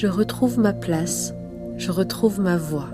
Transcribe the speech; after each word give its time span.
Je 0.00 0.06
retrouve 0.06 0.60
ma 0.60 0.72
place, 0.72 1.34
je 1.76 1.90
retrouve 1.90 2.38
ma 2.38 2.56
voix. 2.56 2.86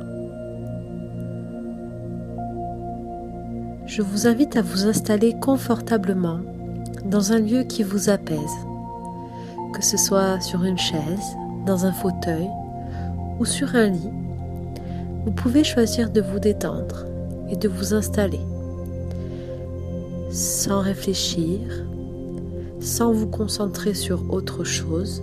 Je 3.85 4.01
vous 4.01 4.27
invite 4.27 4.56
à 4.56 4.62
vous 4.62 4.87
installer 4.87 5.35
confortablement 5.38 6.40
dans 7.04 7.32
un 7.32 7.40
lieu 7.40 7.64
qui 7.64 7.82
vous 7.82 8.09
apaise, 8.09 8.56
que 9.74 9.85
ce 9.85 9.99
soit 9.99 10.40
sur 10.40 10.64
une 10.64 10.78
chaise, 10.78 11.37
dans 11.67 11.85
un 11.85 11.92
fauteuil 11.92 12.49
ou 13.38 13.45
sur 13.45 13.74
un 13.74 13.88
lit. 13.88 14.10
Vous 15.27 15.32
pouvez 15.32 15.63
choisir 15.63 16.09
de 16.09 16.23
vous 16.23 16.38
détendre 16.38 17.05
et 17.50 17.56
de 17.56 17.68
vous 17.68 17.92
installer 17.92 18.41
sans 20.30 20.80
réfléchir, 20.80 21.60
sans 22.80 23.12
vous 23.12 23.28
concentrer 23.28 23.92
sur 23.92 24.32
autre 24.32 24.64
chose. 24.64 25.23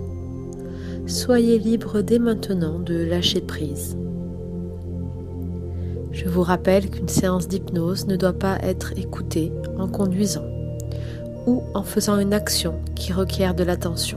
Soyez 1.12 1.58
libre 1.58 2.00
dès 2.00 2.18
maintenant 2.18 2.78
de 2.78 2.94
lâcher 2.94 3.42
prise. 3.42 3.98
Je 6.10 6.26
vous 6.26 6.40
rappelle 6.40 6.88
qu'une 6.88 7.06
séance 7.06 7.48
d'hypnose 7.48 8.06
ne 8.06 8.16
doit 8.16 8.32
pas 8.32 8.56
être 8.62 8.98
écoutée 8.98 9.52
en 9.78 9.88
conduisant 9.88 10.46
ou 11.46 11.64
en 11.74 11.82
faisant 11.82 12.18
une 12.18 12.32
action 12.32 12.80
qui 12.94 13.12
requiert 13.12 13.54
de 13.54 13.62
l'attention. 13.62 14.16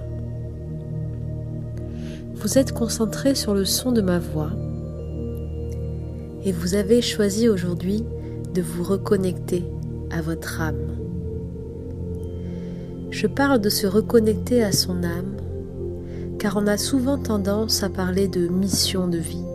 Vous 2.33 2.57
êtes 2.57 2.71
concentré 2.71 3.35
sur 3.35 3.53
le 3.53 3.65
son 3.65 3.91
de 3.91 4.01
ma 4.01 4.17
voix 4.17 4.51
et 6.45 6.53
vous 6.53 6.75
avez 6.75 7.01
choisi 7.01 7.49
aujourd'hui 7.49 8.05
de 8.53 8.61
vous 8.61 8.83
reconnecter 8.83 9.65
à 10.11 10.21
votre 10.21 10.61
âme. 10.61 10.95
Je 13.09 13.27
parle 13.27 13.59
de 13.59 13.69
se 13.69 13.85
reconnecter 13.85 14.63
à 14.63 14.71
son 14.71 15.03
âme 15.03 15.35
car 16.45 16.57
on 16.57 16.67
a 16.67 16.77
souvent 16.77 17.17
tendance 17.17 17.81
à 17.81 17.89
parler 17.89 18.27
de 18.27 18.47
mission 18.47 19.07
de 19.07 19.17
vie. 19.17 19.47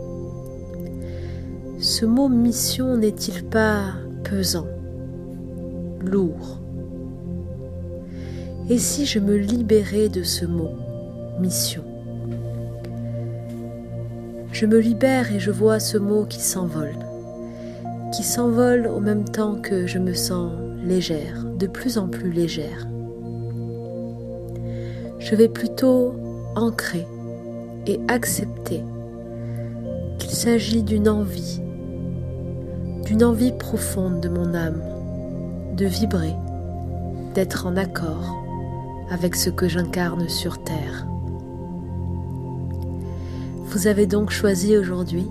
Ce 1.79 2.03
mot 2.05 2.27
mission 2.27 2.97
n'est-il 2.97 3.45
pas 3.45 3.93
pesant, 4.25 4.67
lourd? 6.01 6.59
Et 8.69 8.77
si 8.77 9.05
je 9.05 9.19
me 9.19 9.37
libérais 9.37 10.09
de 10.09 10.23
ce 10.23 10.45
mot, 10.45 10.71
mission? 11.39 11.85
Je 14.51 14.65
me 14.65 14.77
libère 14.77 15.33
et 15.33 15.39
je 15.39 15.51
vois 15.51 15.79
ce 15.79 15.97
mot 15.97 16.25
qui 16.25 16.41
s'envole 16.41 16.97
qui 18.11 18.23
s'envole 18.23 18.87
au 18.87 18.99
même 18.99 19.23
temps 19.23 19.55
que 19.55 19.87
je 19.87 19.97
me 19.97 20.13
sens 20.13 20.51
légère, 20.83 21.45
de 21.57 21.67
plus 21.67 21.97
en 21.97 22.09
plus 22.09 22.29
légère. 22.29 22.85
Je 25.19 25.33
vais 25.33 25.47
plutôt 25.47 26.15
ancrer 26.55 27.07
et 27.87 27.99
accepter 28.07 28.83
qu'il 30.19 30.31
s'agit 30.31 30.83
d'une 30.83 31.09
envie, 31.09 31.61
d'une 33.05 33.23
envie 33.23 33.51
profonde 33.51 34.21
de 34.21 34.29
mon 34.29 34.53
âme, 34.53 34.81
de 35.75 35.85
vibrer, 35.85 36.35
d'être 37.33 37.65
en 37.65 37.75
accord 37.77 38.37
avec 39.09 39.35
ce 39.35 39.49
que 39.49 39.67
j'incarne 39.67 40.29
sur 40.29 40.63
Terre. 40.63 41.07
Vous 43.65 43.87
avez 43.87 44.05
donc 44.05 44.31
choisi 44.31 44.77
aujourd'hui 44.77 45.27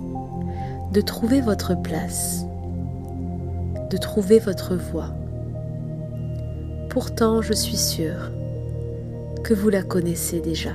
de 0.91 1.01
trouver 1.01 1.41
votre 1.41 1.79
place 1.81 2.45
de 3.91 3.97
trouver 3.97 4.39
votre 4.39 4.75
voie. 4.75 5.13
Pourtant, 6.89 7.41
je 7.41 7.53
suis 7.53 7.75
sûre 7.75 8.31
que 9.43 9.53
vous 9.53 9.69
la 9.69 9.83
connaissez 9.83 10.39
déjà. 10.39 10.71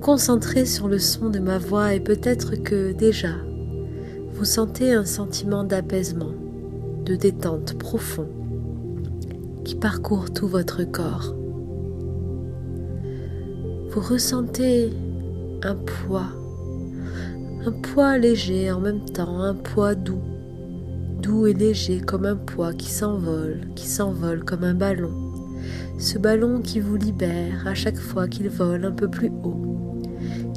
Concentrez 0.00 0.64
sur 0.64 0.88
le 0.88 0.98
son 0.98 1.28
de 1.28 1.38
ma 1.38 1.58
voix 1.58 1.94
et 1.94 2.00
peut-être 2.00 2.56
que 2.56 2.92
déjà 2.92 3.34
vous 4.32 4.44
sentez 4.44 4.94
un 4.94 5.04
sentiment 5.04 5.64
d'apaisement, 5.64 6.32
de 7.04 7.16
détente 7.16 7.78
profond 7.78 8.28
qui 9.64 9.74
parcourt 9.74 10.32
tout 10.32 10.48
votre 10.48 10.84
corps. 10.84 11.34
Vous 13.90 14.00
ressentez 14.00 14.90
un 15.62 15.74
poids 15.74 16.32
un 17.66 17.72
poids 17.72 18.16
léger 18.16 18.70
en 18.70 18.80
même 18.80 19.04
temps, 19.04 19.42
un 19.42 19.54
poids 19.54 19.94
doux, 19.94 20.22
doux 21.20 21.46
et 21.46 21.52
léger 21.52 22.00
comme 22.00 22.24
un 22.24 22.36
poids 22.36 22.72
qui 22.72 22.90
s'envole, 22.90 23.68
qui 23.76 23.86
s'envole 23.86 24.44
comme 24.44 24.64
un 24.64 24.72
ballon. 24.72 25.12
Ce 25.98 26.16
ballon 26.16 26.62
qui 26.62 26.80
vous 26.80 26.96
libère 26.96 27.66
à 27.66 27.74
chaque 27.74 27.98
fois 27.98 28.28
qu'il 28.28 28.48
vole 28.48 28.86
un 28.86 28.92
peu 28.92 29.08
plus 29.08 29.30
haut, 29.44 29.89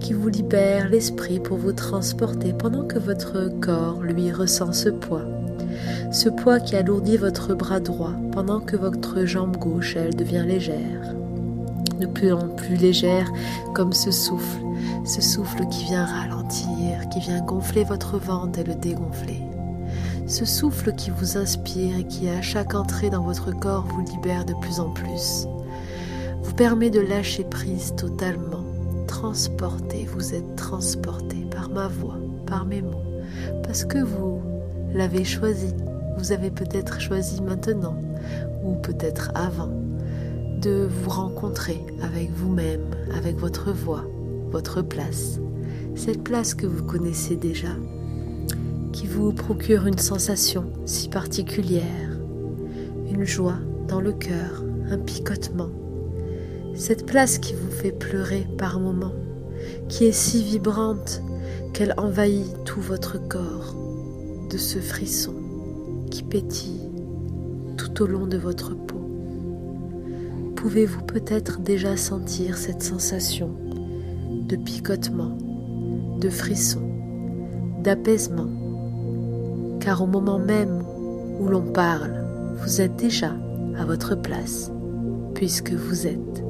qui 0.03 0.13
vous 0.13 0.29
libère 0.29 0.89
l'esprit 0.89 1.39
pour 1.39 1.57
vous 1.57 1.73
transporter 1.73 2.53
pendant 2.53 2.85
que 2.85 2.99
votre 2.99 3.49
corps, 3.59 4.01
lui, 4.01 4.31
ressent 4.31 4.71
ce 4.71 4.89
poids. 4.89 5.25
Ce 6.11 6.29
poids 6.29 6.59
qui 6.59 6.75
alourdit 6.75 7.17
votre 7.17 7.55
bras 7.55 7.79
droit 7.79 8.13
pendant 8.31 8.59
que 8.59 8.75
votre 8.75 9.25
jambe 9.25 9.57
gauche, 9.57 9.95
elle, 9.95 10.15
devient 10.15 10.43
légère. 10.45 11.15
De 11.99 12.05
plus 12.05 12.31
en 12.31 12.49
plus 12.49 12.75
légère 12.75 13.31
comme 13.73 13.93
ce 13.93 14.11
souffle 14.11 14.59
ce 15.05 15.21
souffle 15.21 15.67
qui 15.67 15.85
vient 15.85 16.05
ralentir, 16.05 17.09
qui 17.11 17.19
vient 17.19 17.41
gonfler 17.41 17.83
votre 17.83 18.17
ventre 18.17 18.59
et 18.59 18.63
le 18.63 18.75
dégonfler. 18.75 19.41
Ce 20.27 20.45
souffle 20.45 20.93
qui 20.93 21.11
vous 21.11 21.37
inspire 21.37 21.97
et 21.97 22.07
qui 22.07 22.29
à 22.29 22.41
chaque 22.41 22.73
entrée 22.73 23.09
dans 23.09 23.23
votre 23.23 23.51
corps 23.51 23.85
vous 23.85 24.01
libère 24.01 24.45
de 24.45 24.53
plus 24.61 24.79
en 24.79 24.89
plus, 24.89 25.47
vous 26.41 26.53
permet 26.53 26.89
de 26.89 27.01
lâcher 27.01 27.43
prise 27.43 27.93
totalement, 27.95 28.62
transporté, 29.23 30.05
vous 30.13 30.35
êtes 30.35 30.57
transporté 30.57 31.47
par 31.49 31.69
ma 31.69 31.87
voix, 31.87 32.17
par 32.45 32.65
mes 32.65 32.81
mots, 32.81 33.05
parce 33.63 33.85
que 33.85 33.97
vous 33.99 34.41
l'avez 34.93 35.23
choisi, 35.23 35.73
vous 36.17 36.33
avez 36.33 36.51
peut-être 36.51 36.99
choisi 36.99 37.41
maintenant 37.41 37.95
ou 38.65 38.75
peut-être 38.75 39.31
avant 39.33 39.71
de 40.61 40.89
vous 40.91 41.09
rencontrer 41.09 41.79
avec 42.01 42.31
vous-même, 42.31 42.83
avec 43.15 43.37
votre 43.37 43.71
voix, 43.71 44.03
votre 44.51 44.81
place, 44.81 45.39
cette 45.95 46.25
place 46.25 46.53
que 46.53 46.67
vous 46.67 46.83
connaissez 46.83 47.37
déjà, 47.37 47.77
qui 48.91 49.07
vous 49.07 49.31
procure 49.31 49.87
une 49.87 49.99
sensation 49.99 50.65
si 50.85 51.07
particulière, 51.07 52.19
une 53.09 53.23
joie 53.23 53.59
dans 53.87 54.01
le 54.01 54.11
cœur, 54.11 54.65
un 54.91 54.97
picotement, 54.97 55.69
cette 56.75 57.05
place 57.05 57.37
qui 57.37 57.53
vous 57.53 57.71
fait 57.71 57.91
pleurer 57.91 58.47
par 58.57 58.79
moments, 58.79 59.13
qui 59.89 60.05
est 60.05 60.11
si 60.11 60.43
vibrante 60.43 61.21
qu'elle 61.73 61.93
envahit 61.97 62.63
tout 62.65 62.81
votre 62.81 63.17
corps 63.27 63.75
de 64.49 64.57
ce 64.57 64.79
frisson 64.79 65.33
qui 66.09 66.23
pétille 66.23 66.89
tout 67.77 68.03
au 68.03 68.07
long 68.07 68.27
de 68.27 68.37
votre 68.37 68.75
peau. 68.75 69.01
Pouvez-vous 70.55 71.01
peut-être 71.01 71.59
déjà 71.61 71.97
sentir 71.97 72.57
cette 72.57 72.83
sensation 72.83 73.51
de 74.47 74.55
picotement, 74.55 75.37
de 76.19 76.29
frisson, 76.29 76.81
d'apaisement, 77.83 78.49
car 79.79 80.01
au 80.01 80.07
moment 80.07 80.39
même 80.39 80.83
où 81.39 81.47
l'on 81.47 81.71
parle, 81.73 82.23
vous 82.63 82.81
êtes 82.81 82.95
déjà 82.95 83.33
à 83.77 83.85
votre 83.85 84.15
place, 84.15 84.71
puisque 85.33 85.71
vous 85.71 86.07
êtes 86.07 86.43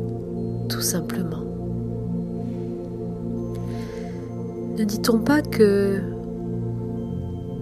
tout 0.69 0.81
simplement. 0.81 1.43
Ne 4.77 4.83
dit-on 4.85 5.19
pas 5.19 5.41
que 5.41 6.01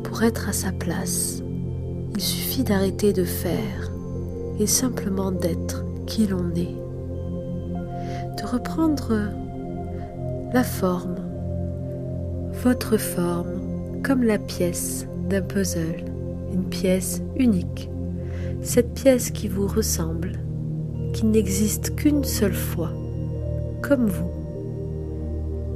pour 0.03 0.23
être 0.23 0.50
à 0.50 0.53
sa 0.53 0.72
place, 0.72 1.41
il 2.16 2.22
suffit 2.22 2.63
d'arrêter 2.63 3.13
de 3.13 3.23
faire 3.23 3.91
et 4.59 4.67
simplement 4.67 5.31
d'être 5.31 5.84
qui 6.05 6.28
l'on 6.28 6.49
est, 6.55 6.75
de 8.37 8.46
reprendre 8.46 9.14
la 10.53 10.64
forme, 10.64 11.16
votre 12.64 12.97
forme, 12.97 14.02
comme 14.03 14.23
la 14.23 14.37
pièce 14.37 15.08
d'un 15.29 15.41
puzzle, 15.41 16.03
une 16.53 16.66
pièce 16.66 17.22
unique, 17.37 17.90
cette 18.61 18.93
pièce 18.93 19.31
qui 19.31 19.47
vous 19.47 19.67
ressemble, 19.67 20.34
qui 21.14 21.25
n'existe 21.25 21.96
qu'une 21.96 22.23
seule 22.23 22.53
fois, 22.53 22.91
comme 23.81 24.07
vous. 24.07 24.31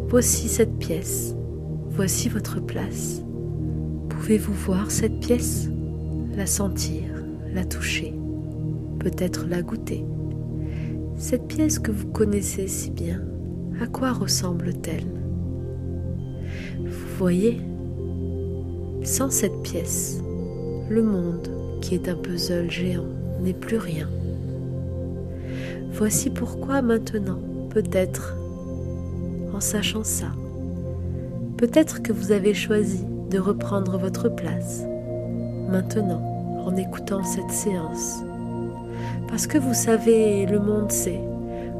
Voici 0.07 0.47
cette 0.47 0.77
pièce, 0.77 1.35
voici 1.89 2.29
votre 2.29 2.59
place. 2.59 3.21
Pouvez-vous 4.09 4.53
voir 4.53 4.91
cette 4.91 5.19
pièce, 5.19 5.69
la 6.35 6.45
sentir, 6.45 7.03
la 7.53 7.65
toucher, 7.65 8.13
peut-être 8.99 9.47
la 9.47 9.61
goûter 9.61 10.05
Cette 11.17 11.47
pièce 11.47 11.79
que 11.79 11.91
vous 11.91 12.07
connaissez 12.07 12.67
si 12.67 12.91
bien, 12.91 13.21
à 13.81 13.87
quoi 13.87 14.13
ressemble-t-elle? 14.13 15.05
Vous 16.79 17.17
voyez, 17.17 17.61
sans 19.03 19.29
cette 19.29 19.61
pièce, 19.63 20.21
le 20.89 21.03
monde, 21.03 21.49
qui 21.81 21.95
est 21.95 22.09
un 22.09 22.15
puzzle 22.15 22.69
géant, 22.69 23.07
n'est 23.41 23.53
plus 23.53 23.77
rien. 23.77 24.09
Voici 25.91 26.29
pourquoi 26.29 26.81
maintenant, 26.81 27.39
peut-être, 27.75 28.37
en 29.53 29.59
sachant 29.59 30.05
ça, 30.05 30.27
peut-être 31.57 32.01
que 32.01 32.13
vous 32.13 32.31
avez 32.31 32.53
choisi 32.53 33.03
de 33.29 33.37
reprendre 33.37 33.97
votre 33.97 34.29
place 34.29 34.85
maintenant 35.69 36.21
en 36.65 36.77
écoutant 36.77 37.25
cette 37.25 37.51
séance. 37.51 38.23
Parce 39.27 39.45
que 39.45 39.57
vous 39.57 39.73
savez, 39.73 40.45
le 40.45 40.59
monde 40.59 40.89
sait 40.89 41.19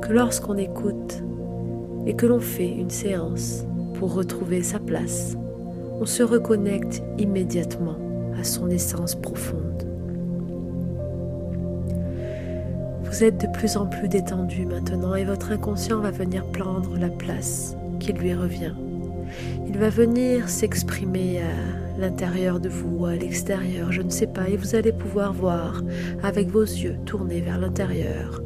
que 0.01 0.11
lorsqu'on 0.11 0.57
écoute 0.57 1.23
et 2.05 2.13
que 2.13 2.25
l'on 2.25 2.41
fait 2.41 2.67
une 2.67 2.89
séance 2.89 3.63
pour 3.93 4.15
retrouver 4.15 4.63
sa 4.63 4.79
place, 4.79 5.37
on 6.01 6.05
se 6.05 6.23
reconnecte 6.23 7.03
immédiatement 7.17 7.95
à 8.37 8.43
son 8.43 8.69
essence 8.69 9.15
profonde. 9.15 9.64
Vous 13.15 13.23
êtes 13.23 13.39
de 13.39 13.47
plus 13.47 13.77
en 13.77 13.85
plus 13.85 14.09
détendu 14.09 14.65
maintenant 14.65 15.15
et 15.15 15.23
votre 15.23 15.53
inconscient 15.53 16.01
va 16.01 16.11
venir 16.11 16.45
prendre 16.47 16.97
la 16.97 17.07
place 17.07 17.77
qui 17.97 18.11
lui 18.11 18.33
revient. 18.33 18.73
Il 19.65 19.77
va 19.77 19.87
venir 19.87 20.49
s'exprimer 20.49 21.39
à 21.39 21.97
l'intérieur 21.97 22.59
de 22.59 22.67
vous, 22.67 23.05
à 23.05 23.15
l'extérieur, 23.15 23.93
je 23.93 24.01
ne 24.01 24.09
sais 24.09 24.27
pas, 24.27 24.49
et 24.49 24.57
vous 24.57 24.75
allez 24.75 24.91
pouvoir 24.91 25.31
voir 25.31 25.81
avec 26.23 26.49
vos 26.49 26.63
yeux 26.63 26.97
tournés 27.05 27.39
vers 27.39 27.57
l'intérieur. 27.57 28.41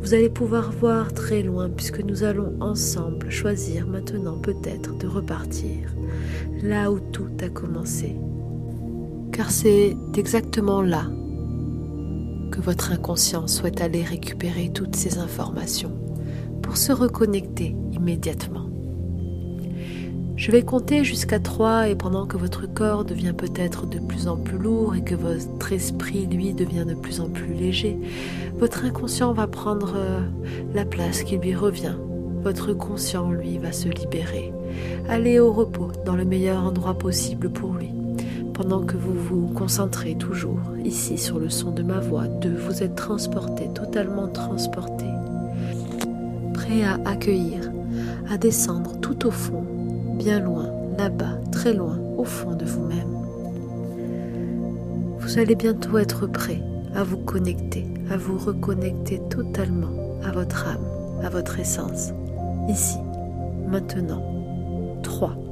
Vous 0.00 0.14
allez 0.14 0.30
pouvoir 0.30 0.70
voir 0.70 1.12
très 1.12 1.42
loin 1.42 1.68
puisque 1.68 1.98
nous 1.98 2.22
allons 2.22 2.54
ensemble 2.60 3.32
choisir 3.32 3.88
maintenant 3.88 4.38
peut-être 4.38 4.96
de 4.96 5.08
repartir 5.08 5.92
là 6.62 6.92
où 6.92 7.00
tout 7.00 7.30
a 7.42 7.48
commencé. 7.48 8.14
Car 9.32 9.50
c'est 9.50 9.96
exactement 10.16 10.82
là 10.82 11.08
que 12.54 12.60
votre 12.60 12.92
inconscient 12.92 13.48
souhaite 13.48 13.80
aller 13.80 14.04
récupérer 14.04 14.70
toutes 14.72 14.94
ces 14.94 15.18
informations 15.18 15.90
pour 16.62 16.76
se 16.76 16.92
reconnecter 16.92 17.74
immédiatement. 17.92 18.68
Je 20.36 20.52
vais 20.52 20.62
compter 20.62 21.02
jusqu'à 21.02 21.40
3 21.40 21.88
et 21.88 21.96
pendant 21.96 22.26
que 22.26 22.36
votre 22.36 22.72
corps 22.72 23.04
devient 23.04 23.34
peut-être 23.36 23.86
de 23.86 23.98
plus 23.98 24.28
en 24.28 24.36
plus 24.36 24.58
lourd 24.58 24.94
et 24.94 25.02
que 25.02 25.16
votre 25.16 25.72
esprit, 25.72 26.26
lui, 26.26 26.54
devient 26.54 26.84
de 26.86 26.94
plus 26.94 27.20
en 27.20 27.28
plus 27.28 27.54
léger, 27.54 27.98
votre 28.56 28.84
inconscient 28.84 29.32
va 29.32 29.48
prendre 29.48 29.94
euh, 29.96 30.20
la 30.74 30.84
place 30.84 31.24
qui 31.24 31.36
lui 31.36 31.56
revient. 31.56 31.96
Votre 32.44 32.72
conscient, 32.72 33.32
lui, 33.32 33.58
va 33.58 33.72
se 33.72 33.88
libérer. 33.88 34.52
Allez 35.08 35.40
au 35.40 35.52
repos 35.52 35.90
dans 36.04 36.14
le 36.14 36.24
meilleur 36.24 36.62
endroit 36.62 36.94
possible 36.94 37.50
pour 37.50 37.72
lui. 37.72 38.03
Pendant 38.54 38.82
que 38.82 38.96
vous 38.96 39.12
vous 39.12 39.48
concentrez 39.48 40.14
toujours 40.14 40.60
ici 40.84 41.18
sur 41.18 41.40
le 41.40 41.50
son 41.50 41.72
de 41.72 41.82
ma 41.82 41.98
voix, 41.98 42.28
de 42.28 42.50
vous 42.50 42.84
êtes 42.84 42.94
transporté, 42.94 43.68
totalement 43.74 44.28
transporté, 44.28 45.06
prêt 46.52 46.84
à 46.84 47.00
accueillir, 47.04 47.72
à 48.30 48.38
descendre 48.38 48.98
tout 49.00 49.26
au 49.26 49.32
fond 49.32 49.64
bien 50.16 50.38
loin, 50.38 50.70
là-bas, 50.96 51.40
très 51.50 51.74
loin, 51.74 51.98
au 52.16 52.22
fond 52.22 52.54
de 52.54 52.64
vous-même. 52.64 53.14
Vous 55.18 55.38
allez 55.38 55.56
bientôt 55.56 55.98
être 55.98 56.28
prêt 56.28 56.62
à 56.94 57.02
vous 57.02 57.18
connecter, 57.18 57.84
à 58.08 58.16
vous 58.16 58.38
reconnecter 58.38 59.20
totalement 59.30 60.20
à 60.22 60.30
votre 60.30 60.68
âme, 60.68 60.86
à 61.24 61.28
votre 61.28 61.58
essence, 61.58 62.12
ici, 62.68 62.98
maintenant. 63.66 64.22
3. 65.02 65.43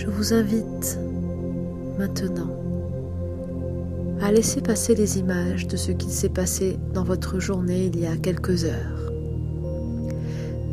Je 0.00 0.06
vous 0.06 0.32
invite 0.32 0.98
maintenant 1.98 2.48
à 4.22 4.32
laisser 4.32 4.62
passer 4.62 4.94
les 4.94 5.18
images 5.18 5.66
de 5.66 5.76
ce 5.76 5.92
qui 5.92 6.08
s'est 6.08 6.30
passé 6.30 6.78
dans 6.94 7.04
votre 7.04 7.38
journée 7.38 7.90
il 7.92 8.00
y 8.00 8.06
a 8.06 8.16
quelques 8.16 8.64
heures. 8.64 9.12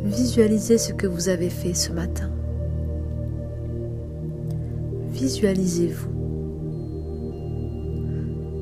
Visualisez 0.06 0.78
ce 0.78 0.94
que 0.94 1.06
vous 1.06 1.28
avez 1.28 1.50
fait 1.50 1.74
ce 1.74 1.92
matin. 1.92 2.30
Visualisez-vous. 5.10 6.08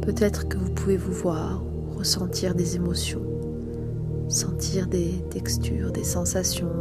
Peut-être 0.03 0.49
que 0.49 0.59
vous 0.59 0.73
pouvez 0.73 0.97
vous 0.97 1.13
voir, 1.13 1.63
ressentir 1.97 2.57
des 2.57 2.75
émotions, 2.75 3.23
sentir 4.27 4.89
des 4.89 5.13
textures, 5.31 5.93
des 5.93 6.03
sensations, 6.03 6.73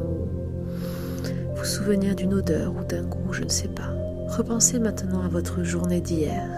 vous 1.56 1.66
souvenir 1.66 2.16
d'une 2.16 2.34
odeur 2.34 2.74
ou 2.76 2.84
d'un 2.84 3.04
goût, 3.04 3.25
je 3.36 3.44
ne 3.44 3.50
sais 3.50 3.68
pas. 3.68 3.94
Repensez 4.38 4.80
maintenant 4.80 5.22
à 5.22 5.28
votre 5.28 5.64
journée 5.64 6.02
d'hier. 6.02 6.50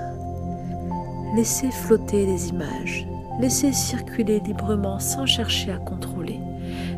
Laissez 1.35 1.69
flotter 1.71 2.25
les 2.25 2.49
images, 2.49 3.07
laissez 3.41 3.73
circuler 3.73 4.39
librement 4.39 4.99
sans 4.99 5.25
chercher 5.25 5.71
à 5.71 5.77
contrôler. 5.77 6.39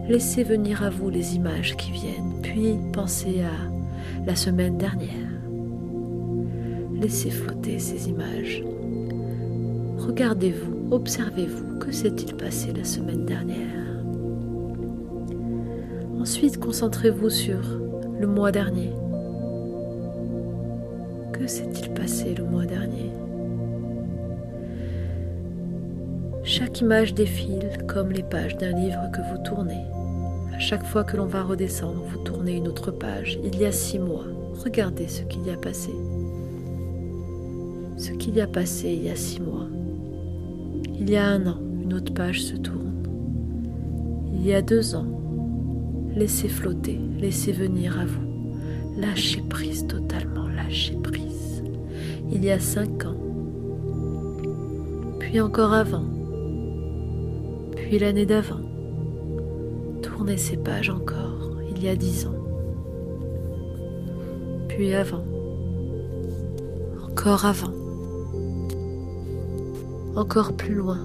Laissez 0.07 0.43
venir 0.43 0.83
à 0.83 0.89
vous 0.89 1.09
les 1.09 1.35
images 1.35 1.77
qui 1.77 1.91
viennent, 1.91 2.41
puis 2.41 2.77
pensez 2.93 3.41
à 3.41 4.25
la 4.25 4.35
semaine 4.35 4.77
dernière. 4.77 5.29
Laissez 6.93 7.29
flotter 7.29 7.79
ces 7.79 8.09
images. 8.09 8.63
Regardez-vous, 9.97 10.89
observez-vous, 10.91 11.79
que 11.79 11.91
s'est-il 11.91 12.35
passé 12.35 12.73
la 12.73 12.83
semaine 12.83 13.25
dernière 13.25 13.65
Ensuite, 16.19 16.59
concentrez-vous 16.59 17.29
sur 17.29 17.61
le 18.19 18.27
mois 18.27 18.51
dernier. 18.51 18.91
S'est-il 21.49 21.89
passé 21.95 22.35
le 22.35 22.43
mois 22.43 22.67
dernier 22.67 23.11
Chaque 26.43 26.79
image 26.79 27.15
défile 27.15 27.71
comme 27.87 28.11
les 28.11 28.21
pages 28.21 28.55
d'un 28.55 28.71
livre 28.71 29.09
que 29.11 29.21
vous 29.21 29.43
tournez. 29.43 29.83
Chaque 30.59 30.85
fois 30.85 31.03
que 31.03 31.17
l'on 31.17 31.25
va 31.25 31.41
redescendre, 31.41 32.03
vous 32.03 32.19
tournez 32.19 32.57
une 32.57 32.67
autre 32.67 32.91
page. 32.91 33.39
Il 33.43 33.59
y 33.59 33.65
a 33.65 33.71
six 33.71 33.97
mois. 33.97 34.25
Regardez 34.63 35.07
ce 35.07 35.23
qu'il 35.23 35.43
y 35.43 35.49
a 35.49 35.57
passé. 35.57 35.89
Ce 37.97 38.11
qu'il 38.11 38.35
y 38.35 38.41
a 38.41 38.47
passé 38.47 38.89
il 38.89 39.05
y 39.05 39.09
a 39.09 39.15
six 39.15 39.41
mois. 39.41 39.65
Il 40.99 41.09
y 41.09 41.17
a 41.17 41.25
un 41.25 41.47
an, 41.47 41.57
une 41.81 41.95
autre 41.95 42.13
page 42.13 42.43
se 42.43 42.57
tourne. 42.57 43.07
Il 44.35 44.45
y 44.45 44.53
a 44.53 44.61
deux 44.61 44.93
ans. 44.93 45.07
Laissez 46.15 46.47
flotter, 46.47 46.99
laissez 47.17 47.53
venir 47.53 47.99
à 47.99 48.05
vous. 48.05 48.29
Lâchez 48.99 49.41
prise 49.49 49.87
totalement, 49.87 50.47
lâchez 50.47 50.95
prise. 51.01 51.38
Il 52.31 52.43
y 52.43 52.51
a 52.51 52.59
cinq 52.59 53.05
ans. 53.05 53.17
Puis 55.19 55.39
encore 55.41 55.73
avant. 55.73 56.05
Puis 57.75 57.99
l'année 57.99 58.25
d'avant 58.25 58.69
tournez 60.19 60.37
ces 60.37 60.57
pages 60.57 60.89
encore, 60.89 61.57
il 61.69 61.81
y 61.81 61.87
a 61.87 61.95
dix 61.95 62.25
ans, 62.25 62.35
puis 64.67 64.93
avant, 64.93 65.23
encore 67.09 67.45
avant, 67.45 67.73
encore 70.15 70.57
plus 70.57 70.75
loin. 70.75 70.99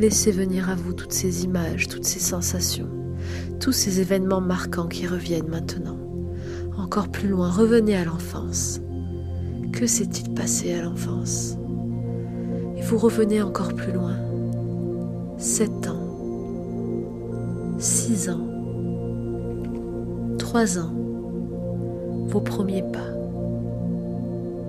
Laissez 0.00 0.32
venir 0.32 0.68
à 0.68 0.74
vous 0.74 0.92
toutes 0.92 1.12
ces 1.12 1.44
images, 1.44 1.86
toutes 1.86 2.04
ces 2.04 2.18
sensations, 2.18 2.88
tous 3.60 3.72
ces 3.72 4.00
événements 4.00 4.40
marquants 4.40 4.88
qui 4.88 5.06
reviennent 5.06 5.48
maintenant. 5.48 5.98
Encore 6.76 7.08
plus 7.08 7.28
loin, 7.28 7.50
revenez 7.50 7.96
à 7.96 8.04
l'enfance. 8.04 8.80
Que 9.78 9.86
s'est-il 9.86 10.34
passé 10.34 10.74
à 10.74 10.82
l'enfance 10.82 11.56
Et 12.76 12.82
vous 12.82 12.98
revenez 12.98 13.40
encore 13.40 13.74
plus 13.74 13.92
loin. 13.92 14.16
Sept 15.36 15.86
ans 15.86 16.08
6 17.78 18.30
ans, 18.30 18.48
3 20.36 20.78
ans, 20.80 20.90
vos 22.26 22.40
premiers 22.40 22.82
pas, 22.82 23.12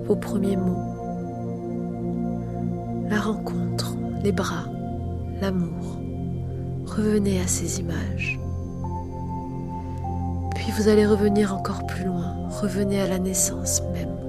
vos 0.06 0.14
premiers 0.14 0.56
mots, 0.56 0.78
la 3.10 3.20
rencontre, 3.20 3.96
les 4.22 4.30
bras, 4.30 4.66
l'amour. 5.40 5.98
Revenez 6.86 7.40
à 7.40 7.48
ces 7.48 7.80
images. 7.80 8.38
Puis 10.54 10.70
vous 10.78 10.86
allez 10.86 11.04
revenir 11.04 11.52
encore 11.52 11.84
plus 11.86 12.04
loin, 12.04 12.48
revenez 12.60 13.00
à 13.00 13.08
la 13.08 13.18
naissance 13.18 13.82
même. 13.92 14.19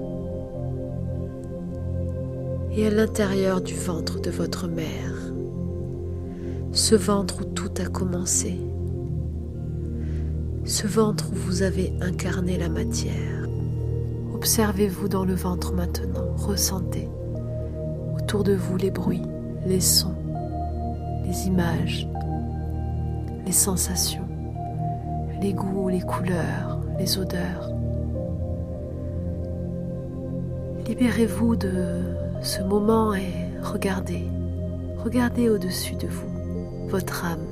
Et 2.74 2.88
à 2.88 2.90
l'intérieur 2.90 3.60
du 3.60 3.76
ventre 3.76 4.22
de 4.22 4.32
votre 4.32 4.68
mère, 4.70 5.34
ce 6.72 6.96
ventre 6.96 7.42
où 7.42 7.44
tout 7.44 7.72
a 7.80 7.90
commencé, 7.90 8.58
ce 10.64 10.88
ventre 10.88 11.32
où 11.32 11.36
vous 11.36 11.64
avez 11.64 11.92
incarné 12.00 12.58
la 12.58 12.70
matière. 12.70 13.50
Observez-vous 14.34 15.10
dans 15.10 15.26
le 15.26 15.34
ventre 15.34 15.74
maintenant, 15.74 16.34
ressentez 16.38 17.10
autour 18.16 18.46
de 18.46 18.54
vous 18.54 18.78
les 18.78 18.90
bruits, 18.90 19.28
les 19.66 19.82
sons, 19.82 20.16
les 21.26 21.48
images, 21.48 22.08
les 23.46 23.52
sensations, 23.52 24.28
les 25.42 25.54
goûts, 25.54 25.90
les 25.90 26.00
couleurs, 26.00 26.80
les 26.98 27.18
odeurs. 27.18 27.70
Libérez-vous 30.88 31.58
de 31.58 32.31
ce 32.42 32.62
moment 32.62 33.14
et 33.14 33.34
regardez, 33.62 34.28
regardez 35.04 35.50
au-dessus 35.50 35.96
de 35.96 36.08
vous. 36.08 36.32
votre 36.92 37.24
âme. 37.24 37.48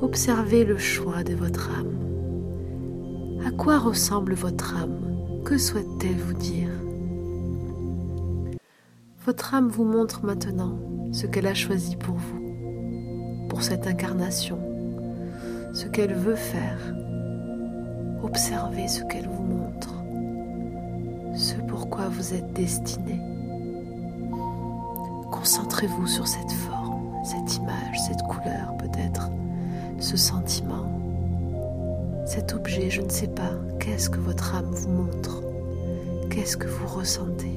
Observez 0.00 0.64
le 0.64 0.78
choix 0.78 1.22
de 1.22 1.34
votre 1.34 1.68
âme. 1.68 1.92
À 3.46 3.50
quoi 3.50 3.78
ressemble 3.78 4.32
votre 4.32 4.74
âme? 4.74 5.42
Que 5.44 5.58
souhaite-t-elle 5.58 6.16
vous 6.16 6.32
dire? 6.32 6.70
Votre 9.26 9.54
âme 9.54 9.68
vous 9.68 9.84
montre 9.84 10.24
maintenant 10.24 10.78
ce 11.12 11.26
qu'elle 11.26 11.46
a 11.46 11.52
choisi 11.52 11.96
pour 11.96 12.14
vous, 12.14 13.46
pour 13.50 13.62
cette 13.62 13.86
incarnation, 13.86 14.58
ce 15.74 15.84
qu'elle 15.86 16.14
veut 16.14 16.36
faire. 16.36 16.78
Observez 18.22 18.88
ce 18.88 19.02
qu'elle 19.04 19.28
vous 19.28 19.42
montre, 19.42 19.94
ce 21.36 21.56
pourquoi 21.68 22.08
vous 22.08 22.32
êtes 22.32 22.52
destiné. 22.54 23.20
Concentrez-vous 25.30 26.06
sur 26.06 26.26
cette 26.26 26.50
forme, 26.50 27.12
cette 27.24 27.56
image, 27.56 28.00
cette 28.06 28.22
couleur 28.22 28.76
peut-être, 28.78 29.30
ce 29.98 30.16
sentiment, 30.16 30.86
cet 32.26 32.54
objet, 32.54 32.90
je 32.90 33.00
ne 33.00 33.08
sais 33.08 33.28
pas, 33.28 33.52
qu'est-ce 33.78 34.10
que 34.10 34.20
votre 34.20 34.54
âme 34.54 34.70
vous 34.70 34.90
montre? 34.90 35.42
Qu'est-ce 36.30 36.56
que 36.56 36.68
vous 36.68 36.86
ressentez? 36.86 37.52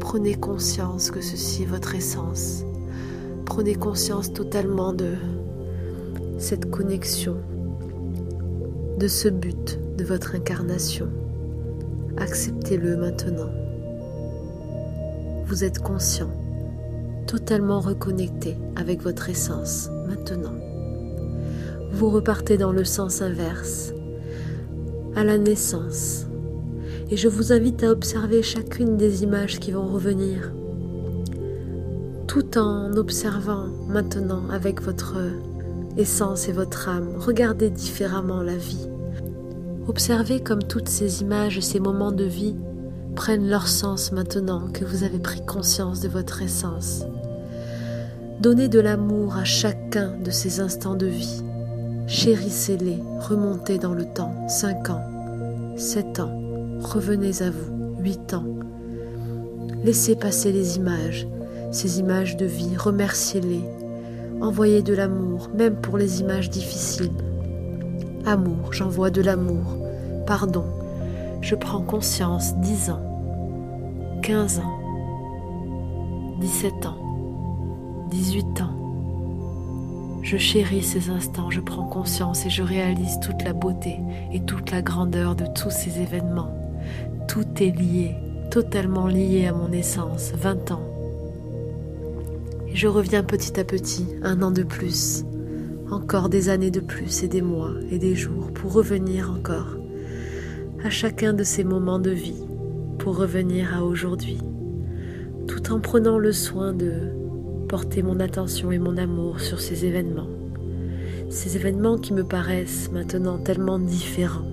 Prenez 0.00 0.34
conscience 0.34 1.10
que 1.10 1.20
ceci 1.20 1.62
est 1.62 1.66
votre 1.66 1.94
essence. 1.94 2.64
Prenez 3.44 3.74
conscience 3.74 4.32
totalement 4.32 4.92
de 4.92 5.14
cette 6.38 6.70
connexion, 6.70 7.36
de 8.98 9.08
ce 9.08 9.28
but 9.28 9.78
de 9.96 10.04
votre 10.04 10.34
incarnation. 10.34 11.08
Acceptez-le 12.16 12.96
maintenant. 12.96 13.50
Vous 15.46 15.64
êtes 15.64 15.78
conscient 15.80 16.30
totalement 17.28 17.80
reconnecté 17.80 18.56
avec 18.74 19.02
votre 19.02 19.28
essence 19.28 19.90
maintenant. 20.08 20.56
Vous 21.92 22.08
repartez 22.08 22.56
dans 22.56 22.72
le 22.72 22.84
sens 22.84 23.20
inverse, 23.20 23.92
à 25.14 25.24
la 25.24 25.36
naissance, 25.36 26.26
et 27.10 27.18
je 27.18 27.28
vous 27.28 27.52
invite 27.52 27.84
à 27.84 27.90
observer 27.90 28.42
chacune 28.42 28.96
des 28.96 29.22
images 29.22 29.60
qui 29.60 29.72
vont 29.72 29.86
revenir, 29.86 30.52
tout 32.26 32.56
en 32.56 32.94
observant 32.94 33.66
maintenant 33.88 34.48
avec 34.50 34.80
votre 34.80 35.16
essence 35.98 36.48
et 36.48 36.52
votre 36.52 36.88
âme. 36.88 37.10
Regardez 37.18 37.68
différemment 37.68 38.42
la 38.42 38.56
vie. 38.56 38.88
Observez 39.86 40.40
comme 40.40 40.62
toutes 40.62 40.88
ces 40.88 41.20
images 41.20 41.58
et 41.58 41.62
ces 41.62 41.80
moments 41.80 42.12
de 42.12 42.24
vie 42.24 42.56
prennent 43.14 43.48
leur 43.48 43.68
sens 43.68 44.12
maintenant 44.12 44.68
que 44.72 44.84
vous 44.84 45.02
avez 45.02 45.18
pris 45.18 45.44
conscience 45.44 46.00
de 46.00 46.08
votre 46.08 46.40
essence. 46.40 47.04
Donnez 48.40 48.68
de 48.68 48.78
l'amour 48.78 49.36
à 49.36 49.42
chacun 49.42 50.12
de 50.22 50.30
ces 50.30 50.60
instants 50.60 50.94
de 50.94 51.06
vie. 51.06 51.42
Chérissez-les, 52.06 53.02
remontez 53.18 53.78
dans 53.78 53.94
le 53.94 54.04
temps, 54.04 54.32
5 54.48 54.90
ans, 54.90 55.02
7 55.76 56.20
ans, 56.20 56.40
revenez 56.80 57.42
à 57.42 57.50
vous, 57.50 57.96
8 58.00 58.34
ans. 58.34 58.44
Laissez 59.82 60.14
passer 60.14 60.52
les 60.52 60.76
images, 60.76 61.26
ces 61.72 61.98
images 61.98 62.36
de 62.36 62.46
vie, 62.46 62.76
remerciez-les. 62.76 63.64
Envoyez 64.40 64.82
de 64.82 64.94
l'amour, 64.94 65.50
même 65.56 65.74
pour 65.74 65.98
les 65.98 66.20
images 66.20 66.48
difficiles. 66.48 67.10
Amour, 68.24 68.72
j'envoie 68.72 69.10
de 69.10 69.20
l'amour. 69.20 69.76
Pardon, 70.28 70.64
je 71.40 71.56
prends 71.56 71.82
conscience, 71.82 72.54
10 72.58 72.90
ans, 72.90 74.20
15 74.22 74.60
ans, 74.60 74.78
17 76.38 76.86
ans. 76.86 77.07
18 78.08 78.62
ans. 78.62 80.20
Je 80.22 80.36
chéris 80.36 80.82
ces 80.82 81.10
instants, 81.10 81.50
je 81.50 81.60
prends 81.60 81.86
conscience 81.86 82.44
et 82.46 82.50
je 82.50 82.62
réalise 82.62 83.20
toute 83.20 83.42
la 83.44 83.52
beauté 83.52 83.96
et 84.32 84.40
toute 84.40 84.70
la 84.70 84.82
grandeur 84.82 85.36
de 85.36 85.44
tous 85.46 85.70
ces 85.70 86.00
événements. 86.00 86.54
Tout 87.28 87.46
est 87.60 87.70
lié, 87.70 88.14
totalement 88.50 89.06
lié 89.06 89.46
à 89.46 89.52
mon 89.52 89.70
essence, 89.72 90.32
20 90.34 90.72
ans. 90.72 90.82
Et 92.66 92.76
je 92.76 92.88
reviens 92.88 93.22
petit 93.22 93.58
à 93.60 93.64
petit, 93.64 94.06
un 94.22 94.42
an 94.42 94.50
de 94.50 94.62
plus, 94.62 95.24
encore 95.90 96.28
des 96.28 96.48
années 96.48 96.70
de 96.70 96.80
plus 96.80 97.22
et 97.22 97.28
des 97.28 97.42
mois 97.42 97.72
et 97.90 97.98
des 97.98 98.14
jours 98.14 98.52
pour 98.52 98.72
revenir 98.72 99.30
encore 99.30 99.76
à 100.84 100.90
chacun 100.90 101.32
de 101.32 101.44
ces 101.44 101.64
moments 101.64 101.98
de 101.98 102.10
vie, 102.10 102.42
pour 102.98 103.16
revenir 103.16 103.76
à 103.76 103.84
aujourd'hui, 103.84 104.38
tout 105.46 105.72
en 105.72 105.80
prenant 105.80 106.18
le 106.18 106.32
soin 106.32 106.72
de 106.72 107.17
porter 107.68 108.02
mon 108.02 108.18
attention 108.18 108.72
et 108.72 108.78
mon 108.78 108.96
amour 108.96 109.40
sur 109.40 109.60
ces 109.60 109.84
événements. 109.84 110.30
Ces 111.28 111.56
événements 111.56 111.98
qui 111.98 112.14
me 112.14 112.24
paraissent 112.24 112.90
maintenant 112.90 113.36
tellement 113.36 113.78
différents. 113.78 114.48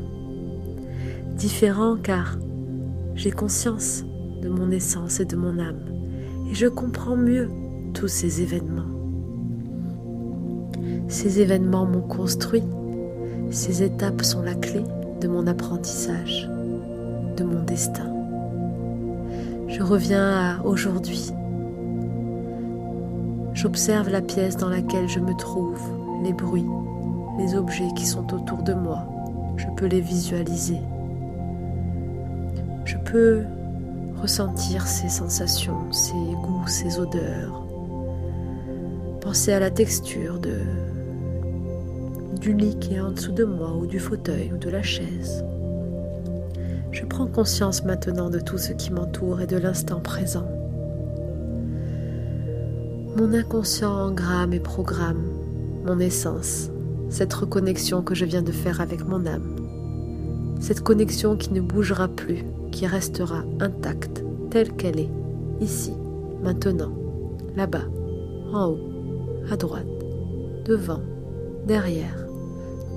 Différents 1.37 1.95
car 1.95 2.37
j'ai 3.15 3.31
conscience 3.31 4.03
de 4.41 4.49
mon 4.49 4.69
essence 4.69 5.21
et 5.21 5.25
de 5.25 5.37
mon 5.37 5.59
âme 5.59 5.79
et 6.51 6.53
je 6.53 6.67
comprends 6.67 7.15
mieux 7.15 7.49
tous 7.93 8.09
ces 8.09 8.41
événements. 8.41 8.83
Ces 11.07 11.39
événements 11.39 11.85
m'ont 11.85 12.01
construit, 12.01 12.63
ces 13.49 13.81
étapes 13.81 14.23
sont 14.23 14.41
la 14.41 14.55
clé 14.55 14.83
de 15.21 15.29
mon 15.29 15.47
apprentissage, 15.47 16.49
de 17.37 17.43
mon 17.45 17.63
destin. 17.63 18.11
Je 19.69 19.81
reviens 19.81 20.57
à 20.57 20.63
aujourd'hui 20.65 21.31
J'observe 23.65 24.09
la 24.09 24.21
pièce 24.21 24.57
dans 24.57 24.69
laquelle 24.69 25.09
je 25.09 25.19
me 25.19 25.33
trouve, 25.33 25.81
les 26.23 26.33
bruits, 26.33 26.69
les 27.39 27.55
objets 27.55 27.87
qui 27.95 28.05
sont 28.05 28.31
autour 28.31 28.61
de 28.61 28.75
moi. 28.75 29.07
Je 29.57 29.65
peux 29.75 29.87
les 29.87 30.01
visualiser. 30.01 30.77
Je 32.85 32.95
peux 32.97 33.41
ressentir 34.21 34.85
ces 34.85 35.09
sensations, 35.09 35.91
ces 35.91 36.13
goûts, 36.13 36.67
ces 36.67 36.99
odeurs. 36.99 37.65
Penser 39.21 39.53
à 39.53 39.59
la 39.59 39.71
texture 39.71 40.37
de, 40.37 40.59
du 42.39 42.53
lit 42.53 42.77
qui 42.77 42.93
est 42.93 43.01
en 43.01 43.13
dessous 43.13 43.31
de 43.31 43.45
moi 43.45 43.75
ou 43.75 43.87
du 43.87 43.97
fauteuil 43.97 44.51
ou 44.53 44.57
de 44.57 44.69
la 44.69 44.83
chaise. 44.83 45.43
Je 46.91 47.03
prends 47.03 47.25
conscience 47.25 47.83
maintenant 47.83 48.29
de 48.29 48.39
tout 48.39 48.59
ce 48.59 48.73
qui 48.73 48.93
m'entoure 48.93 49.41
et 49.41 49.47
de 49.47 49.57
l'instant 49.57 50.01
présent. 50.01 50.45
Mon 53.17 53.33
inconscient 53.33 53.93
engramme 53.93 54.51
et 54.51 54.59
programme 54.59 55.23
mon 55.85 55.99
essence, 55.99 56.69
cette 57.09 57.33
reconnexion 57.33 58.01
que 58.01 58.13
je 58.13 58.25
viens 58.25 58.41
de 58.41 58.51
faire 58.51 58.81
avec 58.81 59.07
mon 59.07 59.25
âme. 59.25 59.55
Cette 60.59 60.81
connexion 60.81 61.37
qui 61.37 61.53
ne 61.53 61.61
bougera 61.61 62.09
plus, 62.09 62.43
qui 62.71 62.87
restera 62.87 63.43
intacte, 63.61 64.23
telle 64.49 64.73
qu'elle 64.73 64.99
est, 64.99 65.11
ici, 65.61 65.93
maintenant, 66.43 66.91
là-bas, 67.55 67.85
en 68.51 68.71
haut, 68.71 68.79
à 69.49 69.55
droite, 69.55 69.85
devant, 70.65 71.01
derrière, 71.67 72.25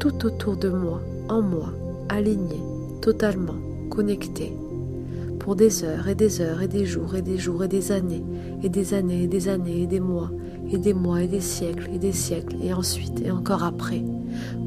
tout 0.01 0.27
autour 0.27 0.57
de 0.57 0.71
moi, 0.71 1.01
en 1.29 1.43
moi, 1.43 1.73
aligné, 2.09 2.61
totalement 3.03 3.59
connecté 3.89 4.53
pour 5.49 5.57
des 5.57 5.83
heures 5.83 6.07
et 6.09 6.15
des 6.15 6.43
heures 6.43 6.61
et 6.61 6.69
des 6.69 6.85
jours 6.85 7.15
et 7.15 7.23
des 7.23 7.39
jours 7.39 7.65
et 7.65 7.69
des 7.69 7.91
années 7.91 8.23
et 8.63 8.69
des 8.69 8.93
années 8.93 9.23
et 9.23 9.27
des 9.29 9.49
années 9.49 9.85
et 9.85 9.87
des 9.87 9.99
mois 9.99 10.31
et 10.71 10.77
des 10.77 10.93
mois 10.93 11.23
et 11.23 11.27
des 11.27 11.41
siècles 11.41 11.89
et 11.91 11.99
des 11.99 12.13
siècles 12.13 12.57
et 12.63 12.75
ensuite 12.75 13.23
et 13.25 13.31
encore 13.31 13.65
après. 13.65 14.03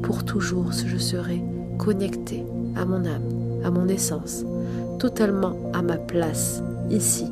Pour 0.02 0.24
toujours 0.24 0.72
je 0.72 0.96
serai 0.96 1.40
connecté 1.78 2.44
à 2.74 2.84
mon 2.84 3.04
âme, 3.04 3.62
à 3.62 3.70
mon 3.70 3.86
essence, 3.86 4.44
totalement 4.98 5.54
à 5.72 5.82
ma 5.82 5.98
place, 5.98 6.64
ici 6.90 7.26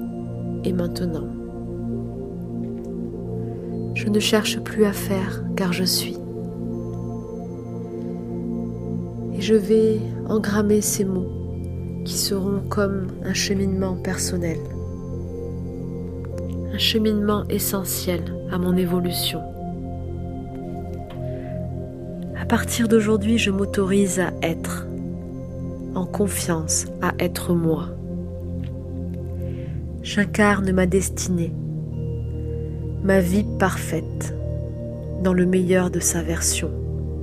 et 0.63 0.73
maintenant. 0.73 1.27
Je 3.97 4.09
ne 4.09 4.21
cherche 4.21 4.61
plus 4.61 4.85
à 4.85 4.93
faire 4.93 5.43
car 5.57 5.73
je 5.73 5.83
suis. 5.83 6.17
Et 9.37 9.41
je 9.41 9.57
vais 9.57 9.99
engrammer 10.29 10.81
ces 10.81 11.05
mots 11.05 11.40
qui 12.05 12.17
seront 12.17 12.61
comme 12.69 13.09
un 13.25 13.35
cheminement 13.35 13.95
personnel, 13.95 14.59
un 16.73 16.79
cheminement 16.79 17.45
essentiel 17.49 18.21
à 18.51 18.59
mon 18.59 18.77
évolution. 18.77 19.41
À 22.41 22.47
partir 22.47 22.89
d'aujourd'hui, 22.89 23.39
je 23.39 23.51
m'autorise 23.51 24.19
à 24.19 24.33
être, 24.43 24.87
en 25.95 26.07
confiance 26.07 26.87
à 27.03 27.13
être 27.19 27.55
moi. 27.55 27.91
J'incarne 30.03 30.73
ma 30.73 30.87
destinée, 30.87 31.53
ma 33.05 33.21
vie 33.21 33.45
parfaite, 33.59 34.35
dans 35.23 35.35
le 35.35 35.45
meilleur 35.45 35.91
de 35.91 36.01
sa 36.01 36.23
version, 36.23 36.71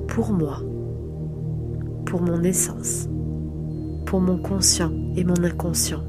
pour 0.07 0.31
moi, 0.31 0.62
pour 2.05 2.22
mon 2.22 2.43
essence 2.43 3.10
pour 4.07 4.19
mon 4.19 4.39
conscient 4.39 4.91
et 5.15 5.23
mon 5.23 5.43
inconscient. 5.43 6.03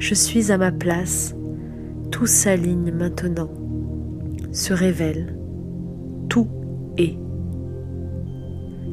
Je 0.00 0.14
suis 0.14 0.50
à 0.50 0.58
ma 0.58 0.72
place, 0.72 1.36
tout 2.10 2.26
s'aligne 2.26 2.90
maintenant 2.90 3.50
se 4.54 4.72
révèle. 4.72 5.36
Tout 6.28 6.48
est. 6.96 7.18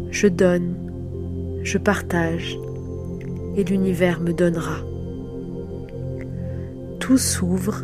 Je 0.10 0.28
donne, 0.28 0.76
je 1.64 1.78
partage, 1.78 2.58
et 3.56 3.64
l'univers 3.64 4.20
me 4.20 4.34
donnera. 4.34 4.80
Tout 7.00 7.18
s'ouvre 7.18 7.84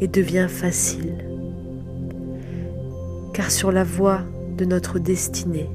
et 0.00 0.08
devient 0.08 0.46
facile, 0.48 1.12
car 3.34 3.50
sur 3.50 3.72
la 3.72 3.84
voie 3.84 4.22
de 4.56 4.64
notre 4.64 4.98
destinée, 4.98 5.68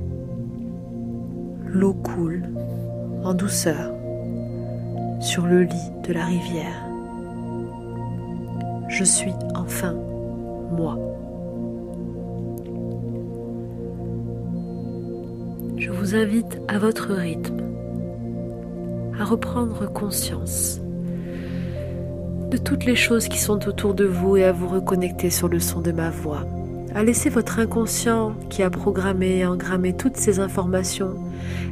l'eau 1.67 1.93
coule 1.93 2.43
en 3.23 3.33
douceur 3.33 3.91
sur 5.19 5.45
le 5.45 5.63
lit 5.63 5.91
de 6.07 6.13
la 6.13 6.25
rivière. 6.25 6.85
Je 8.89 9.03
suis 9.03 9.33
enfin 9.55 9.93
moi. 10.71 10.97
Je 15.77 15.89
vous 15.91 16.15
invite 16.15 16.59
à 16.67 16.77
votre 16.77 17.13
rythme 17.13 17.61
à 19.19 19.25
reprendre 19.25 19.91
conscience 19.91 20.79
de 22.49 22.57
toutes 22.57 22.85
les 22.85 22.95
choses 22.95 23.27
qui 23.27 23.39
sont 23.39 23.67
autour 23.67 23.93
de 23.93 24.05
vous 24.05 24.37
et 24.37 24.43
à 24.43 24.51
vous 24.51 24.67
reconnecter 24.67 25.29
sur 25.29 25.47
le 25.47 25.59
son 25.59 25.81
de 25.81 25.91
ma 25.91 26.09
voix, 26.09 26.45
à 26.95 27.03
laisser 27.03 27.29
votre 27.29 27.59
inconscient 27.59 28.35
qui 28.49 28.61
a 28.63 28.69
programmé 28.69 29.39
et 29.39 29.45
engrammé 29.45 29.95
toutes 29.95 30.17
ces 30.17 30.39
informations 30.39 31.15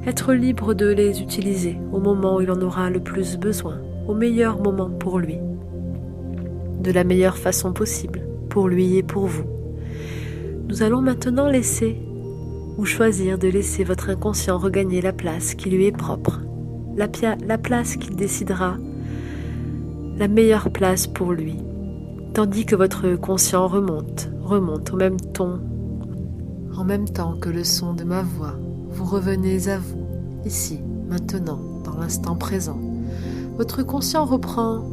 être 0.05 0.33
libre 0.33 0.73
de 0.73 0.87
les 0.87 1.21
utiliser 1.21 1.77
au 1.91 1.99
moment 1.99 2.37
où 2.37 2.41
il 2.41 2.51
en 2.51 2.61
aura 2.61 2.89
le 2.89 2.99
plus 2.99 3.37
besoin, 3.37 3.77
au 4.07 4.15
meilleur 4.15 4.61
moment 4.61 4.89
pour 4.89 5.19
lui, 5.19 5.37
de 6.81 6.91
la 6.91 7.03
meilleure 7.03 7.37
façon 7.37 7.71
possible, 7.71 8.21
pour 8.49 8.67
lui 8.67 8.97
et 8.97 9.03
pour 9.03 9.27
vous. 9.27 9.45
Nous 10.67 10.81
allons 10.83 11.01
maintenant 11.01 11.47
laisser 11.47 11.97
ou 12.77 12.85
choisir 12.85 13.37
de 13.37 13.47
laisser 13.47 13.83
votre 13.83 14.09
inconscient 14.09 14.57
regagner 14.57 15.01
la 15.01 15.13
place 15.13 15.53
qui 15.53 15.69
lui 15.69 15.85
est 15.85 15.95
propre, 15.95 16.41
la, 16.95 17.07
la 17.45 17.57
place 17.57 17.95
qu'il 17.95 18.15
décidera 18.15 18.77
la 20.17 20.27
meilleure 20.27 20.71
place 20.71 21.05
pour 21.07 21.33
lui, 21.33 21.57
tandis 22.33 22.65
que 22.65 22.75
votre 22.75 23.15
conscient 23.15 23.67
remonte, 23.67 24.29
remonte 24.43 24.91
au 24.91 24.97
même 24.97 25.19
ton, 25.19 25.59
en 26.75 26.83
même 26.83 27.07
temps 27.07 27.35
que 27.39 27.49
le 27.49 27.63
son 27.63 27.93
de 27.93 28.03
ma 28.03 28.21
voix. 28.21 28.55
Vous 28.89 29.05
revenez 29.05 29.69
à 29.69 29.77
vous, 29.77 30.05
ici, 30.45 30.79
maintenant, 31.07 31.59
dans 31.83 31.97
l'instant 31.97 32.35
présent. 32.35 32.79
Votre 33.57 33.83
conscient 33.83 34.25
reprend 34.25 34.83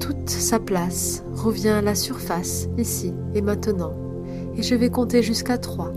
toute 0.00 0.28
sa 0.28 0.58
place, 0.58 1.24
revient 1.34 1.68
à 1.68 1.82
la 1.82 1.94
surface, 1.94 2.68
ici 2.78 3.12
et 3.34 3.42
maintenant. 3.42 3.92
Et 4.56 4.62
je 4.62 4.74
vais 4.74 4.90
compter 4.90 5.22
jusqu'à 5.22 5.58
trois. 5.58 5.92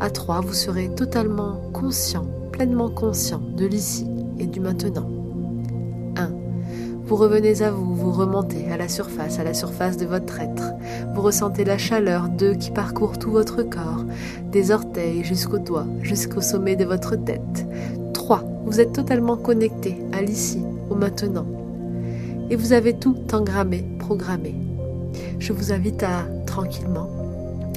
À 0.00 0.10
trois, 0.10 0.40
vous 0.40 0.54
serez 0.54 0.94
totalement 0.94 1.60
conscient, 1.72 2.26
pleinement 2.52 2.90
conscient 2.90 3.40
de 3.56 3.66
l'ici 3.66 4.06
et 4.38 4.46
du 4.46 4.60
maintenant. 4.60 5.08
Vous 7.06 7.14
revenez 7.14 7.62
à 7.62 7.70
vous, 7.70 7.94
vous 7.94 8.10
remontez 8.10 8.68
à 8.68 8.76
la 8.76 8.88
surface, 8.88 9.38
à 9.38 9.44
la 9.44 9.54
surface 9.54 9.96
de 9.96 10.06
votre 10.06 10.40
être. 10.40 10.72
Vous 11.16 11.22
ressentez 11.22 11.64
la 11.64 11.78
chaleur 11.78 12.28
d'eux 12.28 12.52
qui 12.52 12.70
parcourt 12.70 13.18
tout 13.18 13.30
votre 13.30 13.62
corps, 13.62 14.04
des 14.52 14.70
orteils 14.70 15.24
jusqu'aux 15.24 15.58
doigts, 15.58 15.86
jusqu'au 16.02 16.42
sommet 16.42 16.76
de 16.76 16.84
votre 16.84 17.16
tête. 17.16 17.66
3. 18.12 18.44
Vous 18.66 18.80
êtes 18.80 18.92
totalement 18.92 19.38
connecté 19.38 19.96
à 20.12 20.20
l'ici, 20.20 20.62
au 20.90 20.94
maintenant. 20.94 21.46
Et 22.50 22.56
vous 22.56 22.74
avez 22.74 22.92
tout 22.92 23.16
engrammé, 23.32 23.82
programmé. 23.98 24.56
Je 25.38 25.54
vous 25.54 25.72
invite 25.72 26.02
à, 26.02 26.26
tranquillement, 26.44 27.08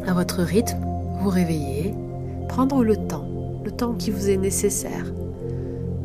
à 0.05 0.13
votre 0.13 0.41
rythme, 0.41 0.85
vous 1.21 1.29
réveiller, 1.29 1.93
prendre 2.49 2.83
le 2.83 2.97
temps, 2.97 3.25
le 3.63 3.71
temps 3.71 3.93
qui 3.93 4.11
vous 4.11 4.29
est 4.29 4.35
nécessaire 4.35 5.05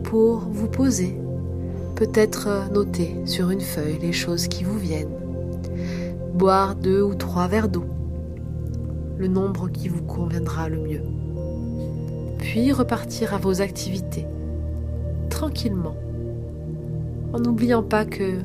pour 0.05 0.38
vous 0.53 0.68
poser 0.68 1.18
Peut-être 1.97 2.70
noter 2.73 3.16
sur 3.25 3.51
une 3.51 3.61
feuille 3.61 3.99
les 4.01 4.12
choses 4.12 4.47
qui 4.47 4.62
vous 4.62 4.79
viennent. 4.79 5.34
Boire 6.35 6.75
deux 6.75 7.03
ou 7.03 7.14
trois 7.14 7.47
verres 7.47 7.68
d'eau, 7.68 7.85
le 9.16 9.29
nombre 9.29 9.68
qui 9.68 9.88
vous 9.88 10.03
conviendra 10.03 10.68
le 10.68 10.79
mieux. 10.79 11.03
Puis 12.38 12.73
repartir 12.73 13.33
à 13.33 13.38
vos 13.38 13.62
activités, 13.62 14.27
tranquillement, 15.31 15.97
en 17.33 17.40
n'oubliant 17.40 17.83
pas 17.83 18.05
que 18.05 18.38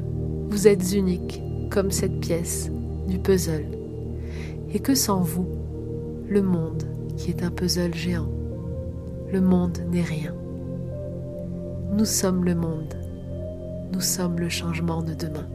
vous 0.50 0.68
êtes 0.68 0.94
unique 0.94 1.42
comme 1.70 1.92
cette 1.92 2.20
pièce 2.20 2.72
du 3.08 3.20
puzzle, 3.20 3.66
et 4.74 4.80
que 4.80 4.96
sans 4.96 5.22
vous, 5.22 5.48
le 6.28 6.42
monde, 6.42 6.84
qui 7.18 7.32
est 7.32 7.44
un 7.44 7.52
puzzle 7.52 7.94
géant, 7.94 8.30
le 9.32 9.42
monde 9.42 9.80
n'est 9.92 10.02
rien. 10.02 10.34
Nous 11.92 12.06
sommes 12.06 12.46
le 12.46 12.56
monde 12.56 12.96
nous 13.92 14.02
sommes 14.02 14.40
le 14.40 14.50
changement 14.50 15.02
de 15.02 15.14
demain. 15.14 15.48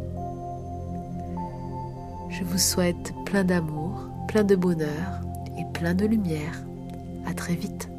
Je 2.37 2.43
vous 2.43 2.59
souhaite 2.59 3.15
plein 3.27 3.45
d'amour, 3.45 4.09
plein 4.27 4.43
de 4.43 4.57
bonheur 4.57 5.21
et 5.57 5.65
plein 5.73 5.95
de 5.95 6.05
lumière. 6.05 6.65
À 7.27 7.33
très 7.33 7.55
vite. 7.55 7.94